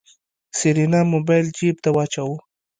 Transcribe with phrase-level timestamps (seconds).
[0.57, 2.37] سېرېنا موبايل جېب ته واچوه.